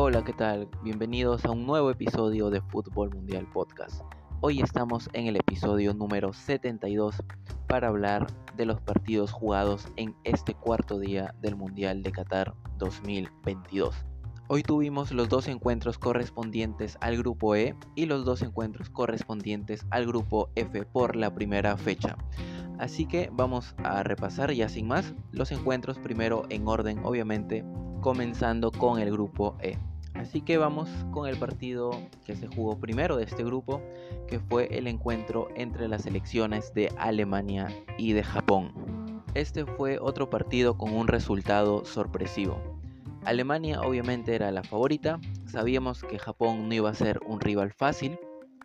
[0.00, 0.68] Hola, ¿qué tal?
[0.84, 4.02] Bienvenidos a un nuevo episodio de Fútbol Mundial Podcast.
[4.40, 7.16] Hoy estamos en el episodio número 72
[7.66, 13.92] para hablar de los partidos jugados en este cuarto día del Mundial de Qatar 2022.
[14.46, 20.06] Hoy tuvimos los dos encuentros correspondientes al grupo E y los dos encuentros correspondientes al
[20.06, 22.16] grupo F por la primera fecha.
[22.78, 27.64] Así que vamos a repasar ya sin más los encuentros primero en orden obviamente
[28.00, 29.76] comenzando con el grupo E.
[30.18, 31.90] Así que vamos con el partido
[32.26, 33.80] que se jugó primero de este grupo,
[34.26, 38.72] que fue el encuentro entre las selecciones de Alemania y de Japón.
[39.34, 42.60] Este fue otro partido con un resultado sorpresivo.
[43.24, 48.18] Alemania obviamente era la favorita, sabíamos que Japón no iba a ser un rival fácil,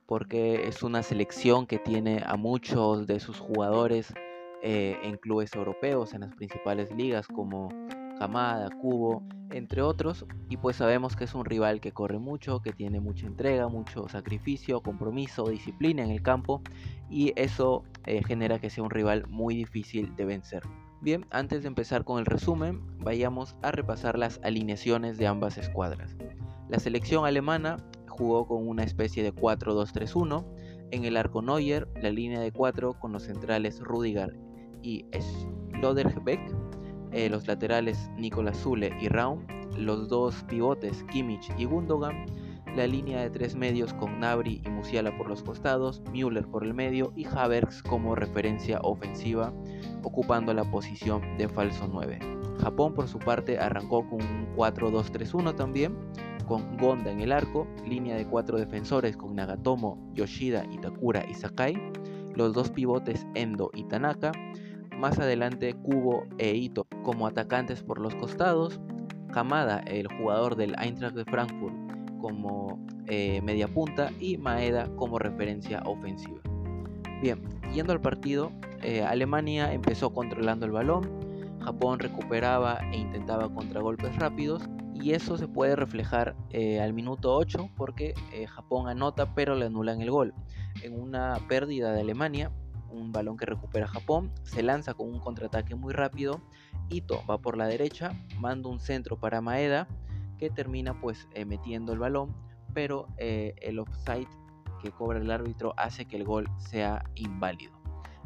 [0.07, 4.11] porque es una selección que tiene a muchos de sus jugadores
[4.63, 7.69] eh, en clubes europeos, en las principales ligas como
[8.19, 12.73] Hamada, Kubo, entre otros, y pues sabemos que es un rival que corre mucho, que
[12.73, 16.61] tiene mucha entrega, mucho sacrificio, compromiso, disciplina en el campo,
[17.09, 20.63] y eso eh, genera que sea un rival muy difícil de vencer.
[21.01, 26.15] Bien, antes de empezar con el resumen, vayamos a repasar las alineaciones de ambas escuadras.
[26.69, 30.45] La selección alemana jugó con una especie de 4-2-3-1.
[30.91, 34.37] En el arco Neuer, la línea de 4 con los centrales Rudiger
[34.81, 36.39] y Schloderbeck,
[37.13, 39.45] eh, los laterales Nicolas Zule y Raum,
[39.77, 42.25] los dos pivotes Kimmich y Gundogan,
[42.75, 46.73] la línea de tres medios con Nabri y Musiala por los costados, Müller por el
[46.73, 49.53] medio y Havertz como referencia ofensiva,
[50.03, 52.19] ocupando la posición de falso 9.
[52.59, 55.95] Japón por su parte arrancó con un 4-2-3-1 también,
[56.47, 61.75] con Gonda en el arco, línea de cuatro defensores con Nagatomo, Yoshida, Itakura y Sakai,
[62.35, 64.31] los dos pivotes Endo y Tanaka,
[65.03, 68.79] más adelante Kubo e Ito como atacantes por los costados,
[69.33, 71.75] Hamada, el jugador del Eintracht de Frankfurt,
[72.21, 76.39] como eh, media punta y Maeda como referencia ofensiva.
[77.21, 77.41] Bien,
[77.73, 81.11] yendo al partido, eh, Alemania empezó controlando el balón,
[81.59, 84.63] Japón recuperaba e intentaba contragolpes rápidos
[84.93, 88.13] y eso se puede reflejar eh, al minuto 8 porque
[88.47, 90.33] Japón anota pero le anulan el gol.
[90.81, 92.53] En una pérdida de Alemania,
[92.93, 96.41] un balón que recupera Japón, se lanza con un contraataque muy rápido,
[96.89, 99.87] Ito va por la derecha, manda un centro para Maeda,
[100.37, 102.35] que termina pues eh, metiendo el balón,
[102.73, 104.27] pero eh, el offside
[104.81, 107.82] que cobra el árbitro hace que el gol sea inválido.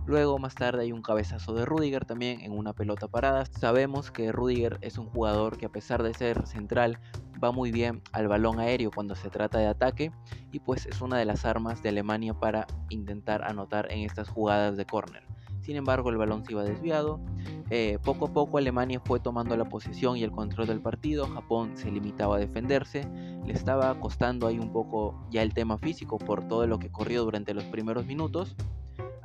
[0.07, 3.45] Luego más tarde hay un cabezazo de Rudiger también en una pelota parada.
[3.45, 6.97] Sabemos que Rudiger es un jugador que a pesar de ser central
[7.43, 10.13] va muy bien al balón aéreo cuando se trata de ataque
[10.53, 14.77] y pues es una de las armas de Alemania para intentar anotar en estas jugadas
[14.77, 15.23] de córner.
[15.59, 17.19] Sin embargo, el balón se iba desviado.
[17.69, 21.27] Eh, poco a poco Alemania fue tomando la posición y el control del partido.
[21.27, 23.05] Japón se limitaba a defenderse.
[23.45, 27.25] Le estaba costando ahí un poco ya el tema físico por todo lo que corrió
[27.25, 28.55] durante los primeros minutos.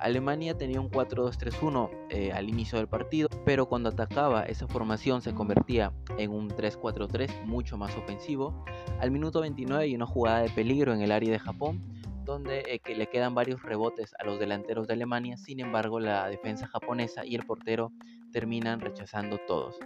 [0.03, 5.33] Alemania tenía un 4-2-3-1 eh, al inicio del partido, pero cuando atacaba esa formación se
[5.33, 8.65] convertía en un 3-4-3 mucho más ofensivo.
[9.01, 11.81] Al minuto 29 hay una jugada de peligro en el área de Japón,
[12.25, 16.29] donde eh, que le quedan varios rebotes a los delanteros de Alemania, sin embargo la
[16.29, 17.93] defensa japonesa y el portero
[18.33, 19.79] terminan rechazando todos.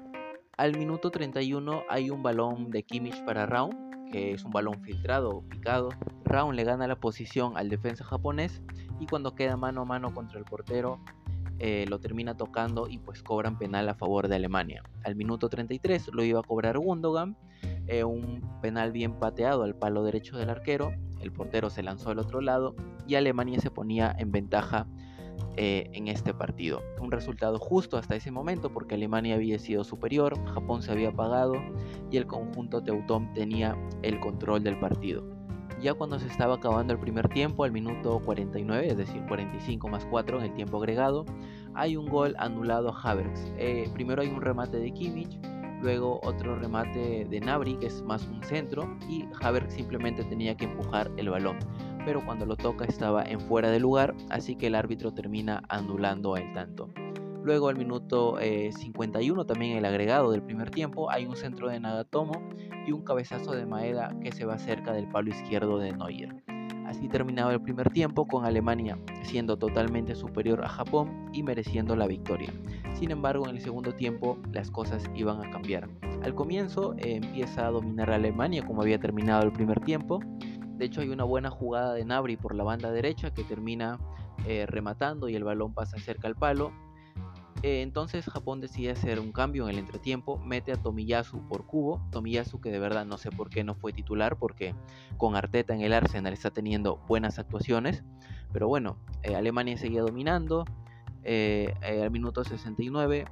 [0.57, 3.71] Al minuto 31 hay un balón de Kimmich para Raum,
[4.11, 5.91] que es un balón filtrado picado.
[6.27, 8.63] Raum le gana la posición al defensa japonés
[9.01, 11.01] y cuando queda mano a mano contra el portero
[11.59, 14.83] eh, lo termina tocando y pues cobran penal a favor de Alemania.
[15.05, 17.37] Al minuto 33 lo iba a cobrar Gundogan,
[17.87, 22.19] eh, un penal bien pateado al palo derecho del arquero, el portero se lanzó al
[22.19, 22.75] otro lado
[23.07, 24.87] y Alemania se ponía en ventaja
[25.57, 26.83] eh, en este partido.
[27.01, 31.55] Un resultado justo hasta ese momento porque Alemania había sido superior, Japón se había apagado
[32.11, 35.36] y el conjunto teutón tenía el control del partido.
[35.81, 40.07] Ya cuando se estaba acabando el primer tiempo, al minuto 49, es decir, 45 más
[40.07, 41.27] 4 en el tiempo agregado,
[41.75, 43.53] hay un gol anulado a Havertz.
[43.59, 45.39] Eh, primero hay un remate de Kimmich,
[45.83, 50.65] luego otro remate de Nabri, que es más un centro, y Havertz simplemente tenía que
[50.65, 51.59] empujar el balón.
[52.07, 56.37] Pero cuando lo toca estaba en fuera de lugar, así que el árbitro termina anulando
[56.37, 56.89] el tanto.
[57.47, 61.79] Luego al minuto 51, eh, también el agregado del primer tiempo, hay un centro de
[61.79, 62.33] Nagatomo
[62.89, 66.43] y un cabezazo de Maeda que se va cerca del palo izquierdo de Neuer.
[66.89, 72.09] Así terminaba el primer tiempo con Alemania siendo totalmente superior a Japón y mereciendo la
[72.09, 72.53] victoria.
[72.95, 75.89] Sin embargo, en el segundo tiempo las cosas iban a cambiar.
[76.25, 80.19] Al comienzo eh, empieza a dominar a Alemania como había terminado el primer tiempo.
[80.79, 84.01] De hecho hay una buena jugada de Nabri por la banda derecha que termina
[84.49, 86.73] eh, rematando y el balón pasa cerca al palo
[87.67, 92.61] entonces Japón decide hacer un cambio en el entretiempo, mete a Tomiyasu por Cubo, Tomiyasu
[92.61, 94.75] que de verdad no sé por qué no fue titular, porque
[95.17, 98.05] con Arteta en el Arsenal está teniendo buenas actuaciones,
[98.53, 100.65] pero bueno, eh, Alemania seguía dominando,
[101.25, 103.27] eh, al minuto 69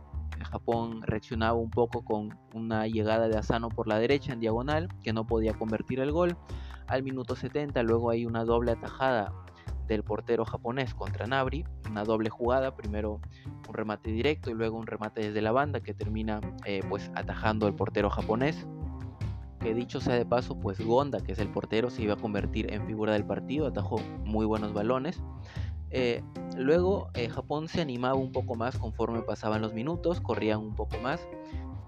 [0.44, 5.12] Japón reaccionaba un poco con una llegada de Asano por la derecha en diagonal, que
[5.12, 6.36] no podía convertir el gol.
[6.86, 9.32] Al minuto 70 luego hay una doble atajada
[9.86, 13.20] del portero japonés contra Nabri, una doble jugada, primero
[13.68, 17.66] un remate directo y luego un remate desde la banda que termina eh, pues atajando
[17.66, 18.66] al portero japonés.
[19.60, 22.72] Que dicho sea de paso, pues Gonda, que es el portero, se iba a convertir
[22.72, 25.22] en figura del partido, atajó muy buenos balones.
[25.90, 26.22] Eh,
[26.56, 30.98] luego eh, Japón se animaba un poco más conforme pasaban los minutos, corrían un poco
[30.98, 31.26] más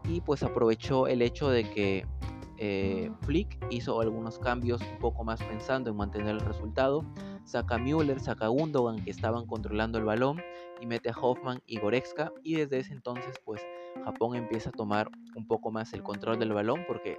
[0.09, 2.07] y pues aprovechó el hecho de que
[3.23, 7.05] Flick hizo algunos cambios un poco más pensando en mantener el resultado
[7.47, 10.43] saca Müller, saca Gundogan que estaban controlando el balón
[10.81, 13.63] y mete a Hoffman y Goretzka y desde ese entonces pues
[14.05, 17.19] Japón empieza a tomar un poco más el control del balón porque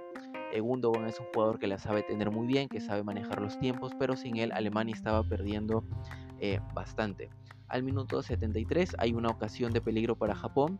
[0.52, 3.58] eh, Gundogan es un jugador que la sabe tener muy bien, que sabe manejar los
[3.58, 5.82] tiempos, pero sin él Alemania estaba perdiendo
[6.40, 7.30] eh, bastante.
[7.68, 10.78] Al minuto 73 hay una ocasión de peligro para Japón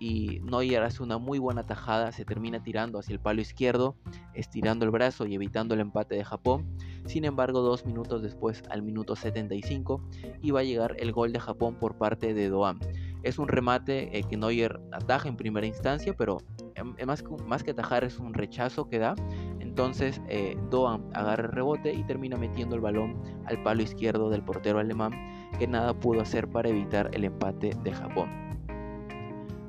[0.00, 3.96] y Neuer hace una muy buena tajada, se termina tirando hacia el palo izquierdo,
[4.32, 6.66] estirando el brazo y evitando el empate de Japón.
[7.04, 10.02] Sin embargo, dos minutos después, al minuto 75,
[10.40, 12.80] iba a llegar el gol de Japón por parte de Doan.
[13.22, 16.38] Es un remate eh, que Neuer ataja en primera instancia, pero
[16.76, 19.14] em, más, más, que atajar es un rechazo que da.
[19.60, 24.42] Entonces eh, Doan agarra el rebote y termina metiendo el balón al palo izquierdo del
[24.42, 25.12] portero alemán,
[25.58, 28.50] que nada pudo hacer para evitar el empate de Japón.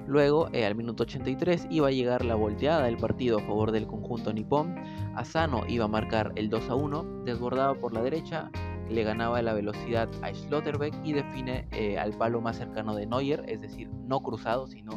[0.08, 3.88] Luego, eh, al minuto 83, iba a llegar la volteada del partido a favor del
[3.88, 4.76] conjunto nipón.
[5.16, 8.52] Asano iba a marcar el 2 a 1, desbordaba por la derecha,
[8.90, 13.46] le ganaba la velocidad a Schlotterbeck y define eh, al palo más cercano de Neuer,
[13.48, 14.92] es decir, no cruzado, sino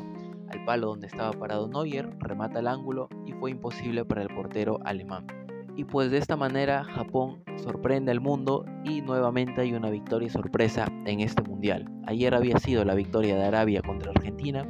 [0.48, 4.80] al palo donde estaba parado Neuer, remata el ángulo y fue imposible para el portero
[4.84, 5.43] alemán.
[5.76, 10.86] Y pues de esta manera Japón sorprende al mundo y nuevamente hay una victoria sorpresa
[11.04, 11.90] en este mundial.
[12.06, 14.66] Ayer había sido la victoria de Arabia contra Argentina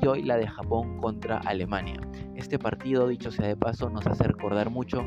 [0.00, 2.00] y hoy la de Japón contra Alemania.
[2.36, 5.04] Este partido, dicho sea de paso, nos hace recordar mucho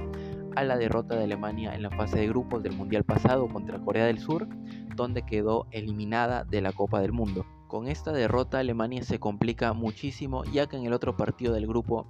[0.55, 4.05] a la derrota de Alemania en la fase de grupos del Mundial pasado contra Corea
[4.05, 4.47] del Sur,
[4.95, 7.45] donde quedó eliminada de la Copa del Mundo.
[7.67, 12.07] Con esta derrota Alemania se complica muchísimo ya que en el otro partido del grupo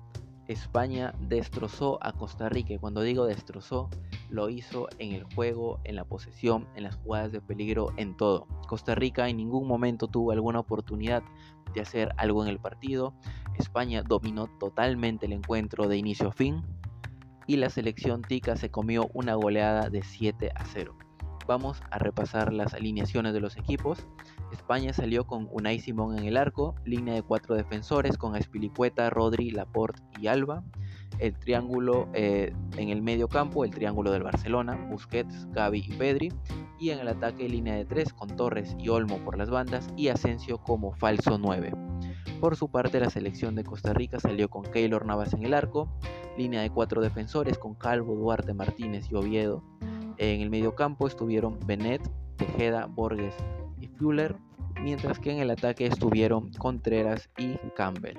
[0.47, 3.89] España destrozó a Costa Rica y cuando digo destrozó
[4.29, 8.47] lo hizo en el juego, en la posesión, en las jugadas de peligro, en todo.
[8.67, 11.23] Costa Rica en ningún momento tuvo alguna oportunidad
[11.73, 13.13] de hacer algo en el partido.
[13.57, 16.63] España dominó totalmente el encuentro de inicio a fin
[17.47, 20.95] y la selección tica se comió una goleada de 7 a 0.
[21.47, 24.05] Vamos a repasar las alineaciones de los equipos.
[24.51, 29.51] España salió con Unai Simón en el arco, línea de cuatro defensores con Espilicueta, Rodri,
[29.51, 30.63] Laporte y Alba.
[31.19, 36.31] El triángulo eh, en el medio campo, el triángulo del Barcelona, Busquets, Gavi y Pedri.
[36.79, 40.09] Y en el ataque, línea de tres con Torres y Olmo por las bandas y
[40.09, 41.73] Asensio como falso 9.
[42.39, 45.89] Por su parte, la selección de Costa Rica salió con Keylor Navas en el arco,
[46.37, 49.63] línea de cuatro defensores con Calvo, Duarte, Martínez y Oviedo.
[50.17, 52.07] En el medio campo estuvieron Benet,
[52.37, 53.33] Tejeda, Borges
[53.79, 54.35] y Fuller,
[54.81, 58.17] mientras que en el ataque estuvieron Contreras y Campbell.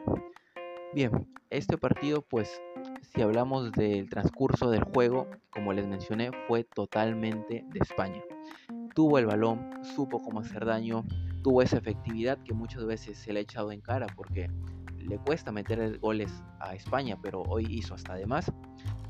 [0.94, 2.61] Bien, este partido pues
[3.14, 8.23] si hablamos del transcurso del juego, como les mencioné, fue totalmente de España.
[8.94, 11.04] Tuvo el balón, supo cómo hacer daño,
[11.42, 14.50] tuvo esa efectividad que muchas veces se le ha echado en cara porque
[14.99, 16.30] le cuesta meter goles
[16.61, 18.52] a España, pero hoy hizo hasta además.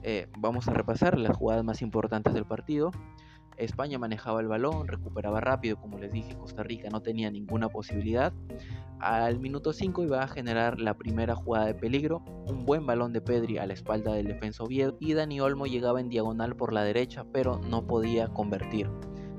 [0.03, 2.91] Eh, vamos a repasar las jugadas más importantes del partido.
[3.59, 8.33] España manejaba el balón, recuperaba rápido, como les dije, Costa Rica no tenía ninguna posibilidad.
[9.01, 13.21] Al minuto 5 iba a generar la primera jugada de peligro, un buen balón de
[13.21, 16.83] Pedri a la espalda del defensa Oviedo y Dani Olmo llegaba en diagonal por la
[16.83, 18.91] derecha, pero no podía convertir.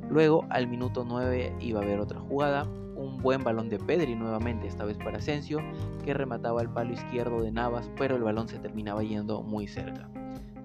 [0.09, 2.63] Luego, al minuto 9 iba a haber otra jugada,
[2.95, 5.59] un buen balón de Pedri nuevamente, esta vez para Asensio,
[6.03, 10.09] que remataba el palo izquierdo de Navas, pero el balón se terminaba yendo muy cerca.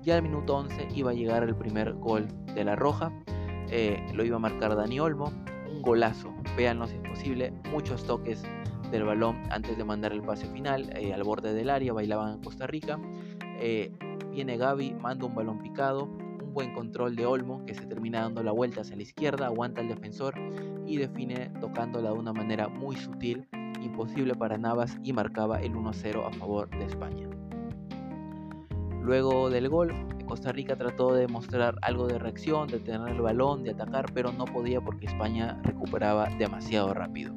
[0.02, 3.12] Ya al minuto 11 iba a llegar el primer gol de la Roja,
[3.70, 5.32] eh, lo iba a marcar Dani Olmo.
[5.70, 7.52] Un golazo, véanlo si es posible.
[7.70, 8.44] Muchos toques
[8.90, 12.42] del balón antes de mandar el pase final eh, al borde del área, bailaban en
[12.42, 12.98] Costa Rica.
[13.60, 13.92] Eh,
[14.30, 18.42] viene Gaby, manda un balón picado, un buen control de Olmo que se termina dando
[18.42, 20.34] la vuelta hacia la izquierda, aguanta al defensor
[20.86, 23.48] y define tocándola de una manera muy sutil,
[23.82, 27.28] imposible para Navas y marcaba el 1-0 a favor de España.
[29.04, 29.92] Luego del gol,
[30.24, 34.32] Costa Rica trató de mostrar algo de reacción, de tener el balón, de atacar, pero
[34.32, 37.34] no podía porque España recuperaba demasiado rápido.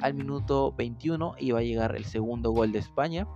[0.00, 3.26] Al minuto 21 iba a llegar el segundo gol de España.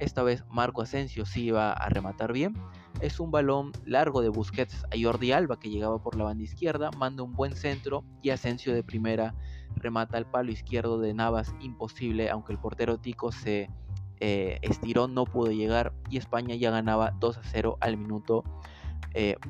[0.00, 2.54] Esta vez Marco Asensio sí iba a rematar bien.
[3.00, 6.90] Es un balón largo de Busquets a Jordi Alba que llegaba por la banda izquierda,
[6.98, 9.36] manda un buen centro y Asensio de primera
[9.76, 13.70] remata al palo izquierdo de Navas imposible, aunque el portero Tico se
[14.20, 18.44] eh, estiró, no pudo llegar y España ya ganaba 2 a 0 al minuto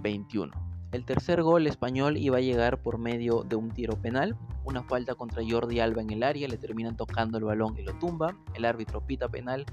[0.00, 0.52] 21.
[0.52, 4.82] Eh, el tercer gol español iba a llegar por medio de un tiro penal, una
[4.82, 8.34] falta contra Jordi Alba en el área, le terminan tocando el balón y lo tumba,
[8.54, 9.66] el árbitro pita penal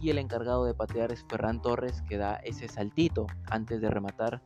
[0.00, 4.40] y el encargado de patear es Ferran Torres que da ese saltito antes de rematar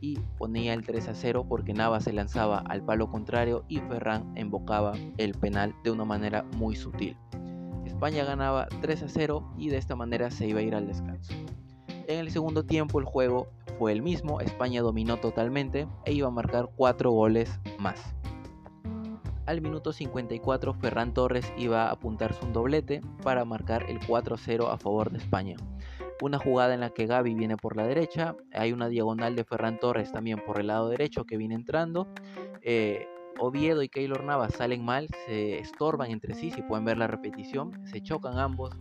[0.00, 4.32] y ponía el 3 a 0 porque Navas se lanzaba al palo contrario y Ferran
[4.36, 7.16] embocaba el penal de una manera muy sutil.
[8.02, 11.32] España ganaba 3 a 0 y de esta manera se iba a ir al descanso.
[12.08, 13.46] En el segundo tiempo el juego
[13.78, 18.16] fue el mismo, España dominó totalmente e iba a marcar 4 goles más.
[19.46, 24.78] Al minuto 54 Ferran Torres iba a apuntarse un doblete para marcar el 4-0 a
[24.78, 25.54] favor de España.
[26.20, 29.78] Una jugada en la que Gaby viene por la derecha, hay una diagonal de Ferran
[29.78, 32.08] Torres también por el lado derecho que viene entrando.
[32.62, 33.06] Eh,
[33.38, 37.80] Oviedo y Keylor Navas salen mal, se estorban entre sí, si pueden ver la repetición,
[37.86, 38.76] se chocan ambos,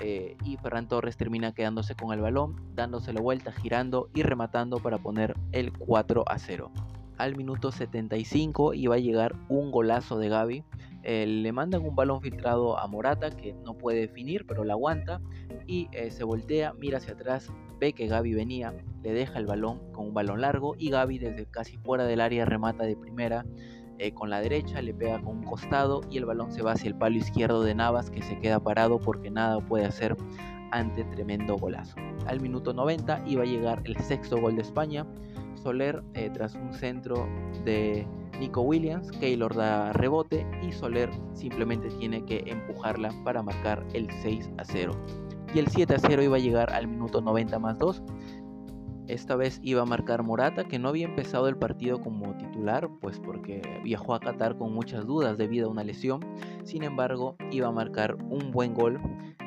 [0.00, 4.78] eh, y Ferran Torres termina quedándose con el balón, dándose la vuelta, girando y rematando
[4.78, 6.70] para poner el 4 a 0.
[7.18, 10.64] Al minuto 75 iba a llegar un golazo de Gaby.
[11.02, 15.20] Eh, le mandan un balón filtrado a Morata que no puede definir, pero la aguanta
[15.66, 19.92] y eh, se voltea, mira hacia atrás, ve que Gaby venía, le deja el balón
[19.92, 23.44] con un balón largo y Gaby desde casi fuera del área remata de primera
[24.02, 26.88] eh, con la derecha, le pega con un costado y el balón se va hacia
[26.88, 30.16] el palo izquierdo de Navas que se queda parado porque nada puede hacer
[30.70, 31.96] ante tremendo golazo.
[32.26, 35.06] Al minuto 90 iba a llegar el sexto gol de España.
[35.62, 37.28] Soler eh, tras un centro
[37.66, 38.06] de
[38.38, 44.50] Nico Williams, Keylor da rebote y Soler simplemente tiene que empujarla para marcar el 6
[44.56, 44.92] a 0.
[45.52, 48.02] Y el 7 a 0 iba a llegar al minuto 90 más 2
[49.12, 53.18] esta vez iba a marcar Morata, que no había empezado el partido como titular, pues
[53.18, 56.20] porque viajó a Qatar con muchas dudas debido a una lesión.
[56.64, 59.00] Sin embargo, iba a marcar un buen gol.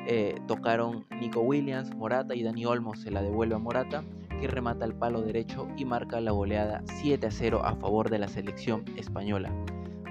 [0.06, 4.04] Eh, tocaron Nico Williams, Morata y Dani Olmo se la devuelve a Morata,
[4.38, 8.18] que remata el palo derecho y marca la goleada 7 a 0 a favor de
[8.18, 9.50] la selección española.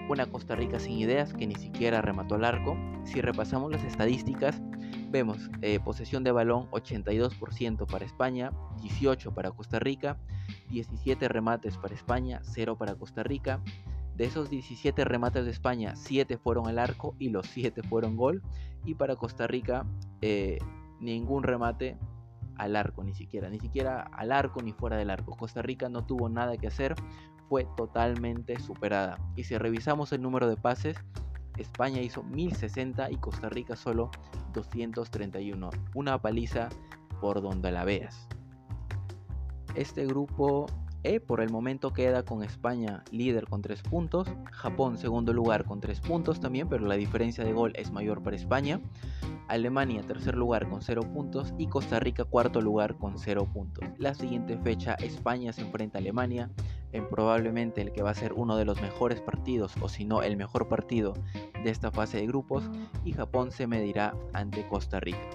[0.10, 2.75] Una Costa Rica sin ideas que ni siquiera remató al arco.
[3.03, 4.62] Si repasamos las estadísticas,
[5.13, 8.51] vemos eh, posesión de balón 82% para España,
[8.82, 10.17] 18 para Costa Rica,
[10.72, 13.62] 17 remates para España, 0 para Costa Rica.
[14.17, 18.41] De esos 17 remates de España, 7 fueron al arco y los 7 fueron gol.
[18.86, 19.86] Y para Costa Rica,
[20.22, 20.58] eh,
[21.00, 21.96] ningún remate
[22.58, 25.38] al arco, ni siquiera, ni siquiera al arco ni fuera del arco.
[25.38, 26.96] Costa Rica no tuvo nada que hacer,
[27.50, 29.20] fue totalmente superada.
[29.36, 30.98] Y si revisamos el número de pases,
[31.57, 34.12] España hizo 1060 y Costa Rica solo
[34.53, 35.69] 231.
[35.95, 36.69] Una paliza
[37.22, 38.27] por donde la veas.
[39.75, 40.67] Este grupo
[41.03, 45.81] E por el momento queda con España líder con 3 puntos, Japón segundo lugar con
[45.81, 48.79] 3 puntos también, pero la diferencia de gol es mayor para España,
[49.50, 53.83] Alemania tercer lugar con 0 puntos y Costa Rica cuarto lugar con 0 puntos.
[53.98, 56.50] La siguiente fecha España se enfrenta a Alemania
[56.93, 60.23] en probablemente el que va a ser uno de los mejores partidos o si no
[60.23, 61.13] el mejor partido
[61.63, 62.69] de esta fase de grupos
[63.03, 65.29] y Japón se medirá ante Costa Rica.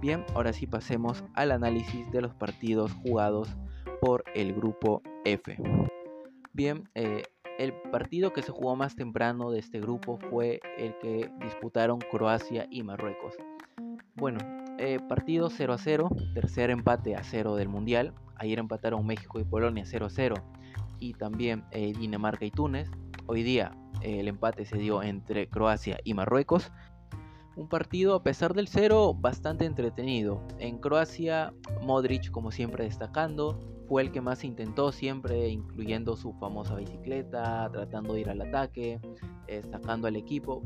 [0.00, 3.48] Bien, ahora sí pasemos al análisis de los partidos jugados
[4.00, 5.58] por el grupo F.
[6.52, 7.24] Bien, eh,
[7.58, 12.66] el partido que se jugó más temprano de este grupo fue el que disputaron Croacia
[12.70, 13.34] y Marruecos.
[14.14, 14.38] Bueno,
[14.78, 18.14] eh, partido 0 a 0, tercer empate a 0 del Mundial.
[18.36, 20.34] Ayer empataron México y Polonia 0 a 0
[21.00, 22.90] y también eh, Dinamarca y Túnez.
[23.26, 26.70] Hoy día el empate se dio entre Croacia y Marruecos.
[27.56, 30.42] Un partido, a pesar del cero, bastante entretenido.
[30.58, 31.52] En Croacia,
[31.82, 33.58] Modric, como siempre, destacando.
[33.88, 39.00] Fue el que más intentó siempre, incluyendo su famosa bicicleta, tratando de ir al ataque,
[39.48, 40.62] destacando al equipo.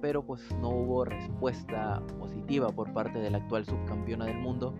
[0.00, 4.76] Pero pues no hubo respuesta positiva por parte de la actual subcampeona del mundo,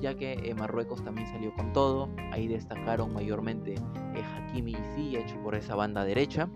[0.00, 2.08] ya que eh, Marruecos también salió con todo.
[2.32, 6.48] Ahí destacaron mayormente eh, Hakimi y Ziyech por esa banda derecha,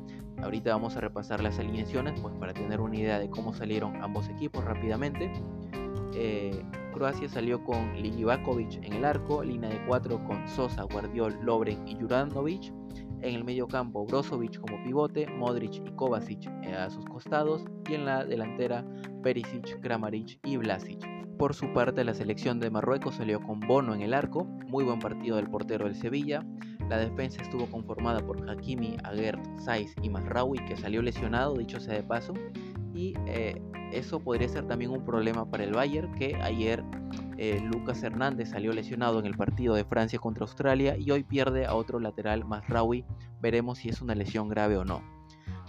[0.43, 4.29] Ahorita vamos a repasar las alineaciones pues para tener una idea de cómo salieron ambos
[4.29, 5.33] equipos rápidamente.
[6.15, 11.87] Eh, Croacia salió con Livakovic en el arco, línea de 4 con Sosa, Guardiol, Lobren
[11.89, 12.73] y Juranovic.
[13.23, 16.47] En el medio campo, Brozovic como pivote, Modric y Kovacic
[16.77, 17.65] a sus costados.
[17.89, 18.85] Y en la delantera,
[19.23, 21.14] Perisic, Kramaric y Vlasic.
[21.39, 25.01] Por su parte, la selección de Marruecos salió con Bono en el arco, muy buen
[25.01, 26.45] partido del portero del Sevilla.
[26.89, 31.95] La defensa estuvo conformada por Hakimi, Aguert, Saiz y Masraoui, que salió lesionado, dicho sea
[31.95, 32.35] de paso.
[32.95, 33.61] Y eh,
[33.91, 36.85] eso podría ser también un problema para el Bayern, que ayer
[37.37, 41.67] eh, Lucas Hernández salió lesionado en el partido de Francia contra Australia y hoy pierde
[41.67, 43.05] a otro lateral más Raui.
[43.41, 45.14] Veremos si es una lesión grave o no.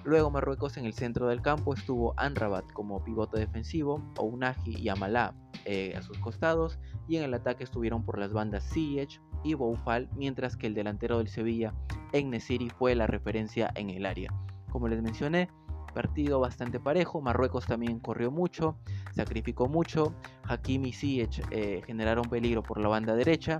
[0.05, 5.33] Luego Marruecos en el centro del campo estuvo Anrabat como pivote defensivo, Ounahi y Amalá
[5.65, 10.07] eh, a sus costados y en el ataque estuvieron por las bandas Ziyech y Boufal,
[10.15, 11.73] mientras que el delantero del Sevilla,
[12.13, 14.31] Ennesiri, fue la referencia en el área.
[14.71, 15.49] Como les mencioné,
[15.95, 18.77] partido bastante parejo, Marruecos también corrió mucho,
[19.15, 23.59] sacrificó mucho, Hakimi y Ziyech eh, generaron peligro por la banda derecha,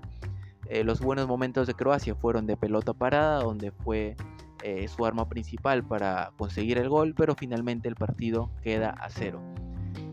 [0.68, 4.16] eh, los buenos momentos de Croacia fueron de pelota parada, donde fue
[4.68, 9.40] eh, su arma principal para conseguir el gol, pero finalmente el partido queda a cero.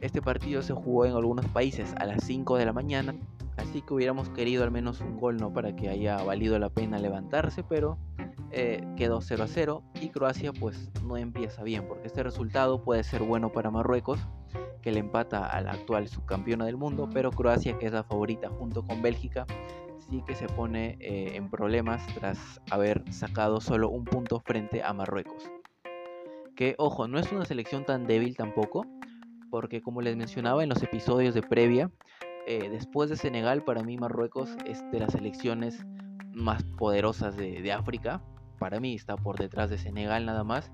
[0.03, 3.15] Este partido se jugó en algunos países a las 5 de la mañana,
[3.57, 6.99] así que hubiéramos querido al menos un gol no para que haya valido la pena
[6.99, 7.97] levantarse, pero
[8.51, 13.05] eh, quedó 0 a 0 y Croacia pues no empieza bien porque este resultado puede
[13.05, 14.21] ser bueno para Marruecos
[14.83, 18.83] que le empata al actual subcampeona del mundo, pero Croacia que es la favorita junto
[18.83, 19.47] con Bélgica
[20.09, 24.93] sí que se pone eh, en problemas tras haber sacado solo un punto frente a
[24.93, 25.51] Marruecos.
[26.57, 28.87] Que ojo, no es una selección tan débil tampoco,
[29.51, 31.91] porque como les mencionaba en los episodios de previa,
[32.47, 35.85] eh, después de Senegal para mí Marruecos es de las selecciones
[36.35, 38.21] más poderosas de, África.
[38.59, 40.71] Para mí está por detrás de Senegal nada más.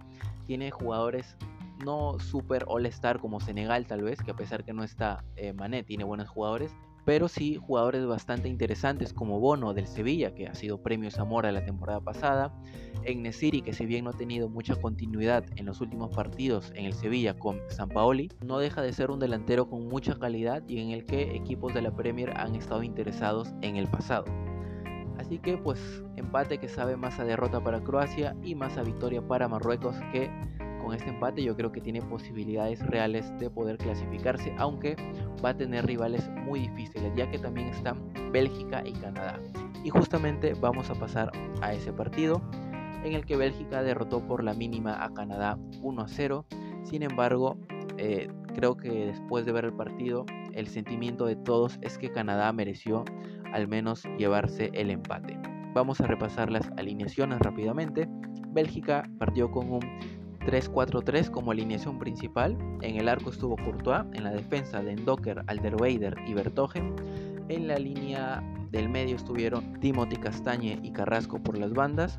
[0.47, 1.37] Tiene jugadores
[1.85, 5.85] no super all-star como Senegal tal vez, que a pesar que no está eh, Mané,
[5.85, 6.75] tiene buenos jugadores,
[7.09, 11.65] pero sí jugadores bastante interesantes como Bono del Sevilla, que ha sido premio Zamora la
[11.65, 12.53] temporada pasada,
[13.03, 16.93] Nesiri, que si bien no ha tenido mucha continuidad en los últimos partidos en el
[16.93, 17.62] Sevilla con
[17.95, 21.73] Paoli, no deja de ser un delantero con mucha calidad y en el que equipos
[21.73, 24.27] de la Premier han estado interesados en el pasado.
[25.17, 25.81] Así que pues
[26.17, 30.31] empate que sabe más a derrota para Croacia y más a victoria para Marruecos que
[30.88, 34.97] con este empate yo creo que tiene posibilidades reales de poder clasificarse, aunque
[35.45, 39.38] va a tener rivales muy difíciles, ya que también están Bélgica y Canadá.
[39.85, 42.40] Y justamente vamos a pasar a ese partido
[43.05, 46.46] en el que Bélgica derrotó por la mínima a Canadá 1 a 0.
[46.85, 47.59] Sin embargo,
[47.98, 50.24] eh, creo que después de ver el partido,
[50.55, 53.05] el sentimiento de todos es que Canadá mereció
[53.53, 55.38] al menos llevarse el empate.
[55.74, 58.09] Vamos a repasar las alineaciones rápidamente.
[58.53, 59.81] Bélgica partió con un
[60.49, 62.57] 3-4-3 como alineación principal.
[62.81, 66.97] En el arco estuvo Courtois, en la defensa de Endoker, Alderweider y Bertogen.
[67.51, 72.19] En la línea del medio estuvieron Timothy Castañe y Carrasco por las bandas.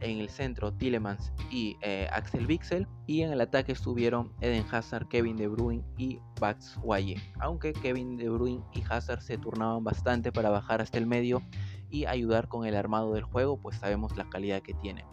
[0.00, 2.88] En el centro Tillemans y eh, Axel Wixel.
[3.06, 7.20] Y en el ataque estuvieron Eden Hazard, Kevin De Bruyne y Bax Waye.
[7.40, 11.42] Aunque Kevin De Bruyne y Hazard se turnaban bastante para bajar hasta el medio
[11.90, 15.04] y ayudar con el armado del juego, pues sabemos la calidad que tiene.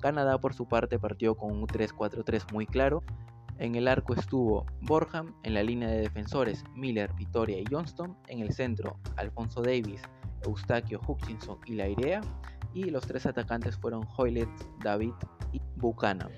[0.00, 3.02] Canadá por su parte partió con un 3-4-3 muy claro.
[3.58, 8.40] En el arco estuvo Borham, en la línea de defensores Miller, Victoria y Johnston, en
[8.40, 10.02] el centro Alfonso Davis,
[10.44, 12.20] Eustaquio Hutchinson y Lairea,
[12.74, 14.48] y los tres atacantes fueron Hoylet,
[14.84, 15.14] David
[15.52, 16.30] y Buchanan.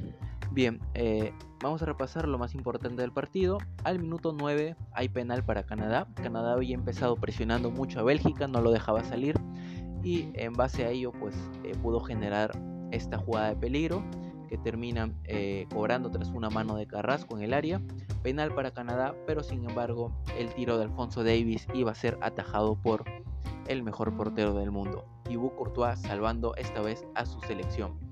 [0.53, 3.59] Bien, eh, vamos a repasar lo más importante del partido.
[3.85, 6.07] Al minuto 9 hay penal para Canadá.
[6.15, 9.35] Canadá había empezado presionando mucho a Bélgica, no lo dejaba salir
[10.03, 12.53] y en base a ello pues eh, pudo generar
[12.91, 14.03] esta jugada de peligro
[14.49, 17.81] que termina eh, cobrando tras una mano de Carrasco en el área.
[18.23, 22.77] Penal para Canadá, pero sin embargo el tiro de Alfonso Davis iba a ser atajado
[22.81, 23.05] por
[23.69, 28.08] el mejor portero del mundo, Thibaut Courtois salvando esta vez a su selección.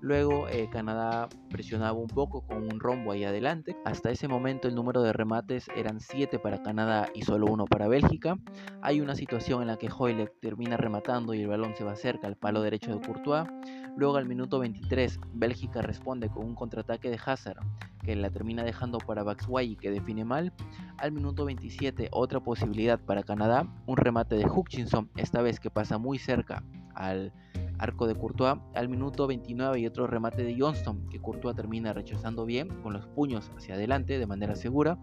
[0.00, 3.76] Luego eh, Canadá presionaba un poco con un rombo ahí adelante.
[3.84, 7.88] Hasta ese momento el número de remates eran 7 para Canadá y solo uno para
[7.88, 8.36] Bélgica.
[8.80, 12.28] Hay una situación en la que Hoyle termina rematando y el balón se va cerca
[12.28, 13.48] al palo derecho de Courtois.
[13.96, 17.58] Luego al minuto 23 Bélgica responde con un contraataque de Hazard
[18.04, 20.52] que la termina dejando para Batshuayi que define mal.
[20.98, 25.98] Al minuto 27 otra posibilidad para Canadá, un remate de Hutchinson, esta vez que pasa
[25.98, 26.62] muy cerca
[26.94, 27.32] al
[27.78, 32.44] arco de Courtois al minuto 29 y otro remate de Johnston que Courtois termina rechazando
[32.44, 34.98] bien con los puños hacia adelante de manera segura.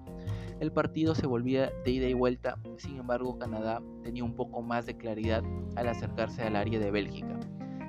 [0.59, 4.85] El partido se volvía de ida y vuelta, sin embargo Canadá tenía un poco más
[4.85, 5.43] de claridad
[5.75, 7.39] al acercarse al área de Bélgica.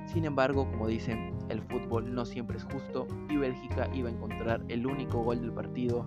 [0.07, 4.64] Sin embargo, como dicen, el fútbol no siempre es justo y Bélgica iba a encontrar
[4.68, 6.05] el único gol del partido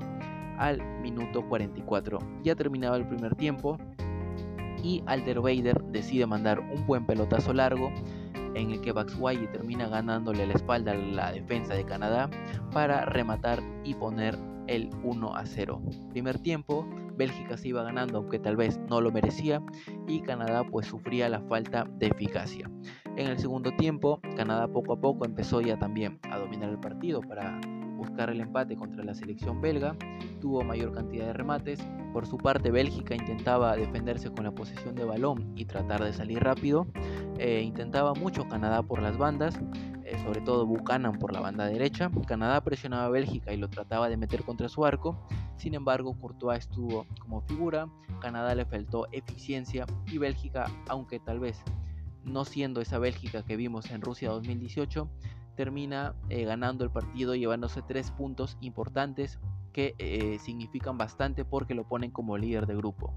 [0.57, 2.19] al minuto 44.
[2.43, 3.77] Ya terminaba el primer tiempo
[4.83, 7.91] y Alderweider decide mandar un buen pelotazo largo
[8.55, 12.29] en el que Batshuayi termina ganándole la espalda a la defensa de Canadá
[12.71, 15.81] para rematar y poner el 1 a 0.
[16.09, 19.61] Primer tiempo, Bélgica se iba ganando aunque tal vez no lo merecía
[20.07, 22.69] y Canadá pues sufría la falta de eficacia.
[23.17, 27.21] En el segundo tiempo, Canadá poco a poco empezó ya también a dominar el partido
[27.21, 27.59] para
[27.99, 29.95] buscar el empate contra la selección belga,
[30.39, 31.79] tuvo mayor cantidad de remates.
[32.13, 36.39] Por su parte, Bélgica intentaba defenderse con la posesión de balón y tratar de salir
[36.39, 36.87] rápido.
[37.37, 39.59] Eh, intentaba mucho Canadá por las bandas,
[40.05, 42.09] eh, sobre todo Buchanan por la banda derecha.
[42.25, 45.27] Canadá presionaba a Bélgica y lo trataba de meter contra su arco.
[45.57, 47.87] Sin embargo, Courtois estuvo como figura,
[48.21, 51.61] Canadá le faltó eficiencia y Bélgica, aunque tal vez
[52.23, 55.09] no siendo esa Bélgica que vimos en Rusia 2018,
[55.59, 59.39] termina eh, ganando el partido llevándose tres puntos importantes
[59.73, 63.13] que eh, significan bastante porque lo ponen como líder de grupo.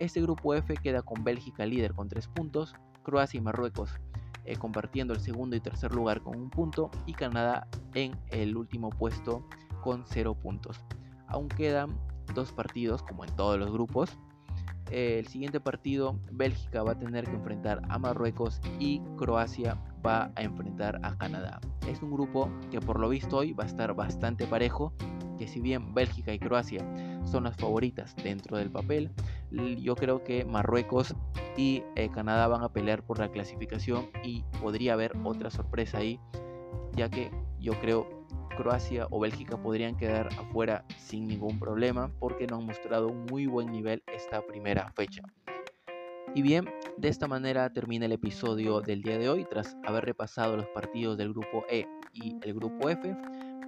[0.00, 3.92] Este grupo F queda con Bélgica líder con tres puntos, Croacia y Marruecos
[4.44, 8.90] eh, compartiendo el segundo y tercer lugar con un punto y Canadá en el último
[8.90, 9.46] puesto
[9.80, 10.80] con cero puntos.
[11.28, 11.96] Aún quedan
[12.34, 14.18] dos partidos como en todos los grupos.
[14.90, 20.42] El siguiente partido Bélgica va a tener que enfrentar a Marruecos y Croacia va a
[20.42, 21.60] enfrentar a Canadá.
[21.88, 24.92] Es un grupo que por lo visto hoy va a estar bastante parejo,
[25.38, 26.84] que si bien Bélgica y Croacia
[27.24, 29.10] son las favoritas dentro del papel,
[29.50, 31.14] yo creo que Marruecos
[31.56, 36.20] y eh, Canadá van a pelear por la clasificación y podría haber otra sorpresa ahí,
[36.94, 38.17] ya que yo creo
[38.58, 43.46] Croacia o Bélgica podrían quedar afuera sin ningún problema porque no han mostrado un muy
[43.46, 45.22] buen nivel esta primera fecha.
[46.34, 49.44] Y bien, de esta manera termina el episodio del día de hoy.
[49.44, 53.16] Tras haber repasado los partidos del grupo E y el grupo F,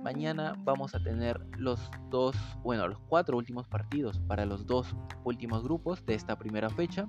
[0.03, 5.63] mañana vamos a tener los dos, bueno, los cuatro últimos partidos para los dos últimos
[5.63, 7.07] grupos de esta primera fecha.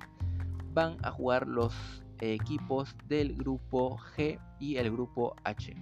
[0.72, 1.74] Van a jugar los
[2.20, 5.74] equipos del grupo G y el grupo H.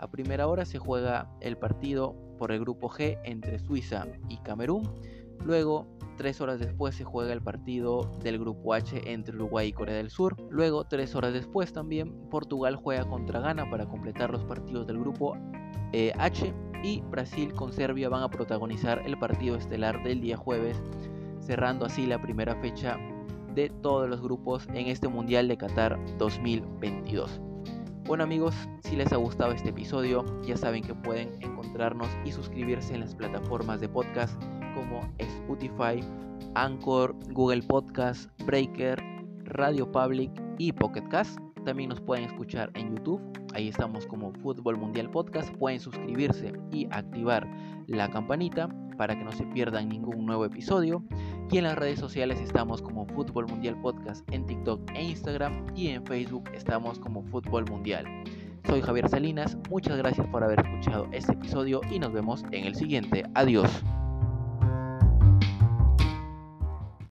[0.00, 4.90] A primera hora se juega el partido por el grupo G entre Suiza y Camerún.
[5.44, 5.86] Luego
[6.20, 10.10] Tres horas después se juega el partido del grupo H entre Uruguay y Corea del
[10.10, 10.36] Sur.
[10.50, 15.34] Luego, tres horas después también, Portugal juega contra Ghana para completar los partidos del grupo
[15.94, 16.52] eh, H.
[16.84, 20.82] Y Brasil con Serbia van a protagonizar el partido estelar del día jueves,
[21.40, 22.98] cerrando así la primera fecha
[23.54, 27.40] de todos los grupos en este Mundial de Qatar 2022.
[28.10, 32.92] Bueno amigos, si les ha gustado este episodio, ya saben que pueden encontrarnos y suscribirse
[32.92, 34.34] en las plataformas de podcast
[34.74, 36.04] como Spotify,
[36.56, 39.00] Anchor, Google Podcast, Breaker,
[39.44, 41.38] Radio Public y Pocket Cast.
[41.64, 43.20] También nos pueden escuchar en YouTube.
[43.54, 45.54] Ahí estamos como Fútbol Mundial Podcast.
[45.54, 47.48] Pueden suscribirse y activar
[47.86, 48.68] la campanita
[48.98, 51.04] para que no se pierdan ningún nuevo episodio.
[51.50, 55.66] Y en las redes sociales estamos como Fútbol Mundial Podcast en TikTok e Instagram.
[55.74, 58.06] Y en Facebook estamos como Fútbol Mundial.
[58.66, 59.58] Soy Javier Salinas.
[59.68, 63.24] Muchas gracias por haber escuchado este episodio y nos vemos en el siguiente.
[63.34, 63.68] Adiós.